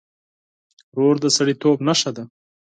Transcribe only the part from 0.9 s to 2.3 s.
ورور د سړيتوب نښه ده.